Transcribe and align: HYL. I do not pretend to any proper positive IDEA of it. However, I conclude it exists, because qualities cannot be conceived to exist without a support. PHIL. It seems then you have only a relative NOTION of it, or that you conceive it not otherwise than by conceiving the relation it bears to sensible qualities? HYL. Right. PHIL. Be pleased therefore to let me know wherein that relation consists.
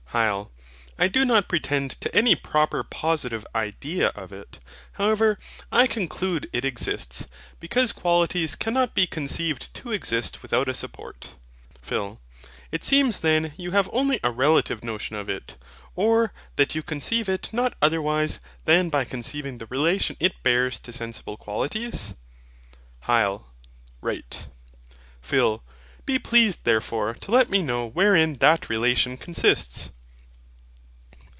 HYL. 0.13 0.49
I 0.99 1.07
do 1.07 1.23
not 1.23 1.47
pretend 1.47 1.91
to 2.01 2.13
any 2.13 2.35
proper 2.35 2.83
positive 2.83 3.45
IDEA 3.55 4.09
of 4.09 4.33
it. 4.33 4.59
However, 4.91 5.39
I 5.71 5.87
conclude 5.87 6.49
it 6.51 6.65
exists, 6.65 7.27
because 7.61 7.93
qualities 7.93 8.57
cannot 8.57 8.93
be 8.93 9.07
conceived 9.07 9.73
to 9.75 9.93
exist 9.93 10.41
without 10.41 10.67
a 10.67 10.73
support. 10.73 11.35
PHIL. 11.81 12.19
It 12.73 12.83
seems 12.83 13.21
then 13.21 13.53
you 13.55 13.71
have 13.71 13.89
only 13.93 14.19
a 14.21 14.33
relative 14.33 14.83
NOTION 14.83 15.15
of 15.15 15.29
it, 15.29 15.55
or 15.95 16.33
that 16.57 16.75
you 16.75 16.83
conceive 16.83 17.29
it 17.29 17.49
not 17.53 17.75
otherwise 17.81 18.41
than 18.65 18.89
by 18.89 19.05
conceiving 19.05 19.59
the 19.59 19.67
relation 19.67 20.17
it 20.19 20.43
bears 20.43 20.77
to 20.79 20.91
sensible 20.91 21.37
qualities? 21.37 22.15
HYL. 23.07 23.45
Right. 24.01 24.45
PHIL. 25.21 25.63
Be 26.05 26.19
pleased 26.19 26.65
therefore 26.65 27.13
to 27.13 27.31
let 27.31 27.49
me 27.49 27.61
know 27.63 27.85
wherein 27.89 28.35
that 28.39 28.67
relation 28.67 29.15
consists. 29.15 29.91